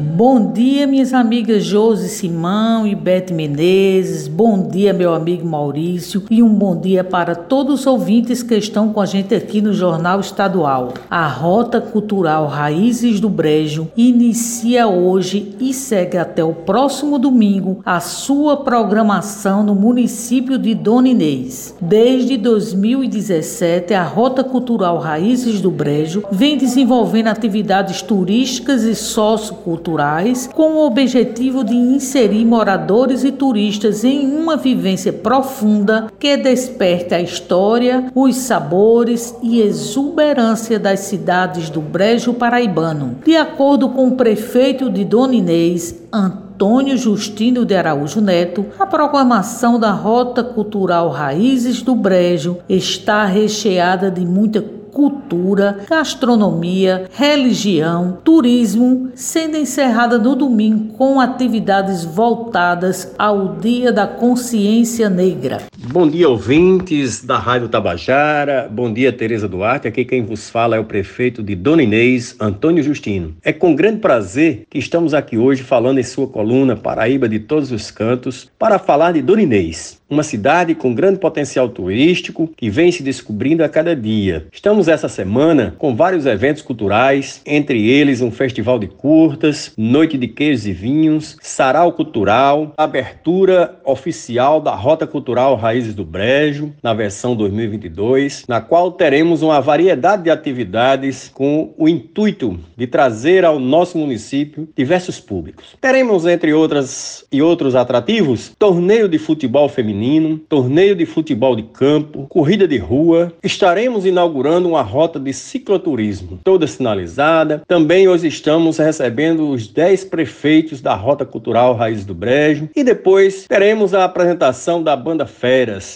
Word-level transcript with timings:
Bom 0.00 0.52
dia, 0.52 0.86
minhas 0.86 1.12
amigas 1.12 1.64
Josi 1.64 2.08
Simão 2.08 2.86
e 2.86 2.94
Beth 2.94 3.32
Menezes. 3.32 4.28
Bom 4.28 4.68
dia, 4.68 4.92
meu 4.92 5.12
amigo 5.12 5.44
Maurício. 5.44 6.22
E 6.30 6.40
um 6.40 6.54
bom 6.54 6.78
dia 6.78 7.02
para 7.02 7.34
todos 7.34 7.80
os 7.80 7.86
ouvintes 7.86 8.40
que 8.40 8.54
estão 8.54 8.92
com 8.92 9.00
a 9.00 9.06
gente 9.06 9.34
aqui 9.34 9.60
no 9.60 9.72
Jornal 9.72 10.20
Estadual. 10.20 10.94
A 11.10 11.26
Rota 11.26 11.80
Cultural 11.80 12.46
Raízes 12.46 13.18
do 13.18 13.28
Brejo 13.28 13.88
inicia 13.96 14.86
hoje 14.86 15.56
e 15.58 15.74
segue 15.74 16.16
até 16.16 16.44
o 16.44 16.54
próximo 16.54 17.18
domingo 17.18 17.80
a 17.84 17.98
sua 17.98 18.58
programação 18.58 19.64
no 19.64 19.74
município 19.74 20.56
de 20.58 20.76
Dona 20.76 21.08
Inês. 21.08 21.74
Desde 21.80 22.36
2017, 22.36 23.94
a 23.94 24.04
Rota 24.04 24.44
Cultural 24.44 24.98
Raízes 24.98 25.60
do 25.60 25.72
Brejo 25.72 26.22
vem 26.30 26.56
desenvolvendo 26.56 27.26
atividades 27.26 28.00
turísticas 28.00 28.84
e 28.84 28.94
socioculturais 28.94 29.87
culturais 29.88 30.48
com 30.54 30.74
o 30.74 30.86
objetivo 30.86 31.64
de 31.64 31.74
inserir 31.74 32.44
moradores 32.44 33.24
e 33.24 33.32
turistas 33.32 34.04
em 34.04 34.26
uma 34.36 34.56
vivência 34.56 35.12
profunda 35.12 36.12
que 36.18 36.36
desperte 36.36 37.14
a 37.14 37.20
história, 37.20 38.10
os 38.14 38.36
sabores 38.36 39.34
e 39.42 39.62
exuberância 39.62 40.78
das 40.78 41.00
cidades 41.00 41.70
do 41.70 41.80
Brejo 41.80 42.34
Paraibano. 42.34 43.16
De 43.24 43.36
acordo 43.36 43.88
com 43.88 44.08
o 44.08 44.16
prefeito 44.16 44.90
de 44.90 45.04
Dona 45.04 45.34
Inês, 45.34 46.02
Antônio 46.12 46.98
Justino 46.98 47.64
de 47.64 47.74
Araújo 47.74 48.20
Neto, 48.20 48.66
a 48.78 48.84
programação 48.84 49.78
da 49.78 49.92
Rota 49.92 50.42
Cultural 50.42 51.08
Raízes 51.08 51.80
do 51.80 51.94
Brejo 51.94 52.58
está 52.68 53.24
recheada 53.24 54.10
de 54.10 54.26
muita 54.26 54.77
cultura, 54.98 55.78
gastronomia, 55.88 57.08
religião, 57.12 58.18
turismo, 58.24 59.10
sendo 59.14 59.56
encerrada 59.56 60.18
no 60.18 60.34
domingo 60.34 60.92
com 60.94 61.20
atividades 61.20 62.04
voltadas 62.04 63.14
ao 63.16 63.54
Dia 63.58 63.92
da 63.92 64.08
Consciência 64.08 65.08
Negra. 65.08 65.62
Bom 65.90 66.06
dia, 66.06 66.28
ouvintes 66.28 67.24
da 67.24 67.38
Rádio 67.38 67.66
Tabajara. 67.66 68.68
Bom 68.70 68.92
dia, 68.92 69.10
Tereza 69.10 69.48
Duarte. 69.48 69.88
Aqui 69.88 70.04
quem 70.04 70.22
vos 70.22 70.50
fala 70.50 70.76
é 70.76 70.78
o 70.78 70.84
prefeito 70.84 71.42
de 71.42 71.54
Dona 71.54 71.82
Inês, 71.82 72.36
Antônio 72.38 72.82
Justino. 72.82 73.34
É 73.42 73.54
com 73.54 73.74
grande 73.74 74.00
prazer 74.00 74.64
que 74.68 74.78
estamos 74.78 75.14
aqui 75.14 75.38
hoje 75.38 75.62
falando 75.62 75.98
em 75.98 76.02
sua 76.02 76.28
coluna 76.28 76.76
Paraíba 76.76 77.26
de 77.26 77.38
Todos 77.38 77.72
os 77.72 77.90
Cantos 77.90 78.50
para 78.58 78.78
falar 78.78 79.12
de 79.12 79.22
Dona 79.22 79.40
Inês, 79.40 79.98
uma 80.10 80.22
cidade 80.22 80.74
com 80.74 80.94
grande 80.94 81.18
potencial 81.18 81.70
turístico 81.70 82.50
que 82.54 82.68
vem 82.68 82.92
se 82.92 83.02
descobrindo 83.02 83.64
a 83.64 83.68
cada 83.68 83.96
dia. 83.96 84.46
Estamos 84.52 84.88
essa 84.88 85.08
semana 85.08 85.74
com 85.78 85.96
vários 85.96 86.26
eventos 86.26 86.62
culturais, 86.62 87.40
entre 87.46 87.88
eles 87.88 88.20
um 88.20 88.30
festival 88.30 88.78
de 88.78 88.88
curtas, 88.88 89.72
noite 89.74 90.18
de 90.18 90.28
queijos 90.28 90.66
e 90.66 90.72
vinhos, 90.72 91.38
sarau 91.40 91.92
cultural, 91.92 92.74
abertura 92.76 93.80
oficial 93.86 94.60
da 94.60 94.74
Rota 94.74 95.06
Cultural 95.06 95.56
Raízes 95.78 95.94
do 95.94 96.04
Brejo, 96.04 96.72
na 96.82 96.92
versão 96.92 97.36
2022, 97.36 98.44
na 98.48 98.60
qual 98.60 98.90
teremos 98.90 99.42
uma 99.42 99.60
variedade 99.60 100.24
de 100.24 100.30
atividades 100.30 101.30
com 101.32 101.72
o 101.78 101.88
intuito 101.88 102.58
de 102.76 102.84
trazer 102.84 103.44
ao 103.44 103.60
nosso 103.60 103.96
município 103.96 104.68
diversos 104.76 105.20
públicos. 105.20 105.76
Teremos, 105.80 106.26
entre 106.26 106.52
outras 106.52 107.24
e 107.30 107.40
outros 107.40 107.76
atrativos, 107.76 108.52
torneio 108.58 109.08
de 109.08 109.18
futebol 109.18 109.68
feminino, 109.68 110.38
torneio 110.48 110.96
de 110.96 111.06
futebol 111.06 111.54
de 111.54 111.62
campo, 111.62 112.26
corrida 112.28 112.66
de 112.66 112.76
rua. 112.76 113.32
Estaremos 113.40 114.04
inaugurando 114.04 114.68
uma 114.68 114.82
rota 114.82 115.20
de 115.20 115.32
cicloturismo, 115.32 116.40
toda 116.42 116.66
sinalizada. 116.66 117.62
Também 117.68 118.08
hoje 118.08 118.26
estamos 118.26 118.78
recebendo 118.78 119.48
os 119.50 119.68
10 119.68 120.06
prefeitos 120.06 120.80
da 120.80 120.96
Rota 120.96 121.24
Cultural 121.24 121.76
Raiz 121.76 122.04
do 122.04 122.14
Brejo 122.14 122.68
e 122.74 122.82
depois 122.82 123.46
teremos 123.46 123.94
a 123.94 124.04
apresentação 124.04 124.82
da 124.82 124.96
banda 124.96 125.24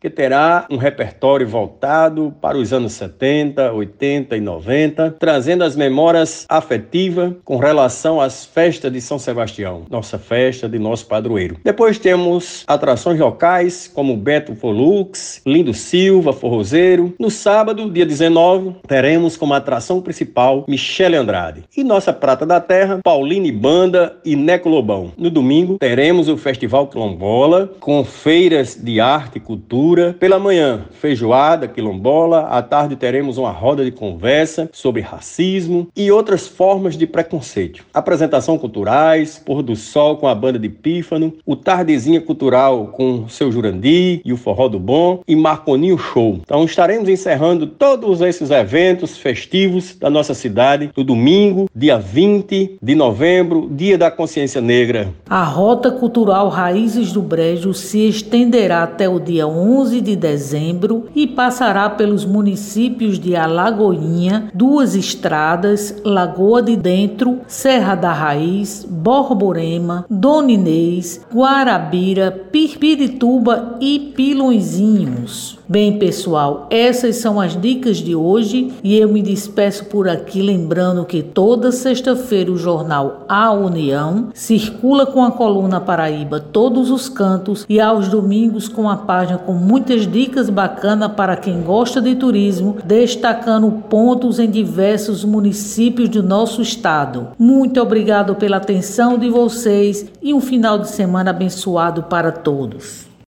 Que 0.00 0.08
terá 0.08 0.66
um 0.70 0.76
repertório 0.76 1.46
voltado 1.46 2.34
para 2.40 2.56
os 2.56 2.72
anos 2.72 2.92
70, 2.94 3.72
80 3.72 4.36
e 4.36 4.40
90, 4.40 5.16
trazendo 5.18 5.64
as 5.64 5.76
memórias 5.76 6.46
afetivas 6.48 7.32
com 7.44 7.56
relação 7.56 8.20
às 8.20 8.44
festas 8.44 8.92
de 8.92 9.00
São 9.00 9.18
Sebastião, 9.18 9.84
nossa 9.90 10.18
festa 10.18 10.68
de 10.68 10.78
nosso 10.78 11.06
padroeiro. 11.06 11.56
Depois 11.64 11.98
temos 11.98 12.64
atrações 12.66 13.18
locais 13.18 13.90
como 13.92 14.16
Beto 14.16 14.54
Folux, 14.54 15.40
Lindo 15.46 15.74
Silva, 15.74 16.32
Forrozeiro. 16.32 17.14
No 17.18 17.30
sábado, 17.30 17.90
dia 17.90 18.06
19, 18.06 18.76
teremos 18.86 19.36
como 19.36 19.54
atração 19.54 20.00
principal 20.00 20.64
Michele 20.68 21.16
Andrade. 21.16 21.64
E 21.76 21.84
nossa 21.84 22.12
Prata 22.12 22.44
da 22.44 22.60
Terra, 22.60 23.00
Pauline 23.02 23.52
Banda 23.52 24.16
e 24.24 24.36
Neco 24.36 24.68
Lobão. 24.68 25.12
No 25.16 25.30
domingo, 25.30 25.78
teremos 25.78 26.28
o 26.28 26.36
Festival 26.36 26.86
Quilombola, 26.86 27.70
com 27.80 28.04
feiras 28.04 28.74
de 28.74 29.00
arte 29.00 29.36
e 29.36 29.40
cultura. 29.58 30.16
Pela 30.18 30.38
manhã, 30.38 30.84
feijoada 30.92 31.66
quilombola. 31.66 32.42
À 32.42 32.62
tarde, 32.62 32.94
teremos 32.94 33.38
uma 33.38 33.50
roda 33.50 33.84
de 33.84 33.90
conversa 33.90 34.70
sobre 34.72 35.02
racismo 35.02 35.88
e 35.96 36.10
outras 36.12 36.46
formas 36.46 36.96
de 36.96 37.06
preconceito. 37.06 37.84
Apresentação 37.92 38.56
culturais, 38.56 39.42
pôr 39.44 39.62
do 39.62 39.74
sol 39.74 40.16
com 40.16 40.28
a 40.28 40.34
banda 40.34 40.58
de 40.58 40.68
Pífano, 40.68 41.34
o 41.44 41.56
Tardezinha 41.56 42.20
Cultural 42.20 42.88
com 42.88 43.28
seu 43.28 43.50
Jurandi 43.50 44.22
e 44.24 44.32
o 44.32 44.36
Forró 44.36 44.68
do 44.68 44.78
Bom 44.78 45.22
e 45.26 45.34
Marconinho 45.34 45.98
Show. 45.98 46.40
Então 46.42 46.64
estaremos 46.64 47.08
encerrando 47.08 47.66
todos 47.66 48.20
esses 48.20 48.50
eventos 48.50 49.16
festivos 49.18 49.96
da 49.98 50.08
nossa 50.08 50.34
cidade 50.34 50.90
no 50.96 51.02
domingo, 51.02 51.68
dia 51.74 51.98
20 51.98 52.78
de 52.80 52.94
novembro, 52.94 53.68
Dia 53.70 53.98
da 53.98 54.10
Consciência 54.10 54.60
Negra. 54.60 55.12
A 55.28 55.42
Rota 55.42 55.90
Cultural 55.90 56.48
Raízes 56.48 57.12
do 57.12 57.22
Brejo 57.22 57.74
se 57.74 58.08
estenderá 58.08 58.82
até 58.82 59.08
o 59.08 59.18
dia 59.18 59.37
11 59.46 60.00
de 60.00 60.16
dezembro 60.16 61.06
e 61.14 61.26
passará 61.26 61.88
pelos 61.90 62.24
municípios 62.24 63.18
de 63.18 63.36
Alagoinha, 63.36 64.50
Duas 64.54 64.94
Estradas, 64.94 65.94
Lagoa 66.04 66.62
de 66.62 66.76
Dentro, 66.76 67.40
Serra 67.46 67.94
da 67.94 68.12
Raiz, 68.12 68.86
Borborema, 68.88 70.04
Dona 70.08 70.52
Inês, 70.52 71.24
Guarabira, 71.32 72.30
Pirpirituba 72.50 73.76
e 73.80 74.12
Pilõezinhos. 74.14 75.58
Bem, 75.70 75.98
pessoal, 75.98 76.66
essas 76.70 77.16
são 77.16 77.38
as 77.38 77.54
dicas 77.54 77.98
de 77.98 78.14
hoje 78.14 78.72
e 78.82 78.96
eu 78.96 79.06
me 79.06 79.20
despeço 79.20 79.84
por 79.84 80.08
aqui 80.08 80.40
lembrando 80.40 81.04
que 81.04 81.22
toda 81.22 81.70
sexta-feira 81.70 82.50
o 82.50 82.56
jornal 82.56 83.26
A 83.28 83.52
União 83.52 84.30
circula 84.32 85.04
com 85.04 85.22
a 85.22 85.30
coluna 85.30 85.78
Paraíba 85.78 86.40
todos 86.40 86.90
os 86.90 87.10
cantos 87.10 87.66
e 87.68 87.78
aos 87.78 88.08
domingos 88.08 88.66
com 88.66 88.88
a 88.88 88.96
página 89.28 89.38
com 89.38 89.52
muitas 89.52 90.10
dicas 90.10 90.48
bacanas 90.48 91.12
para 91.12 91.36
quem 91.36 91.60
gosta 91.60 92.00
de 92.00 92.14
turismo, 92.14 92.78
destacando 92.84 93.70
pontos 93.88 94.38
em 94.38 94.50
diversos 94.50 95.24
municípios 95.24 96.08
do 96.08 96.22
nosso 96.22 96.62
estado. 96.62 97.28
Muito 97.38 97.80
obrigado 97.80 98.34
pela 98.34 98.56
atenção 98.56 99.18
de 99.18 99.28
vocês 99.28 100.06
e 100.22 100.32
um 100.32 100.40
final 100.40 100.78
de 100.78 100.88
semana 100.88 101.30
abençoado 101.30 102.04
para 102.04 102.32
todos. 102.32 103.07